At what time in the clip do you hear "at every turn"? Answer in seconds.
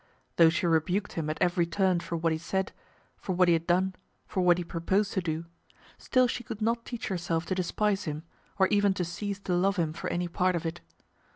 1.29-1.99